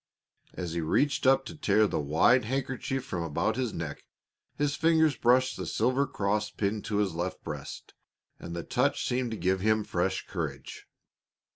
As 0.55 0.73
he 0.73 0.81
reached 0.81 1.27
up 1.27 1.45
to 1.45 1.55
tear 1.55 1.85
the 1.85 1.99
wide 1.99 2.45
handkerchief 2.45 3.05
from 3.05 3.21
about 3.21 3.55
his 3.55 3.71
neck 3.71 4.03
his 4.57 4.75
fingers 4.75 5.15
brushed 5.15 5.57
the 5.57 5.67
silver 5.67 6.07
cross 6.07 6.49
pinned 6.49 6.85
to 6.85 6.95
his 6.97 7.13
left 7.13 7.43
breast, 7.43 7.93
and 8.39 8.55
the 8.55 8.63
touch 8.63 9.07
seemed 9.07 9.29
to 9.29 9.37
give 9.37 9.59
him 9.59 9.83
fresh 9.83 10.25
courage. 10.25 10.87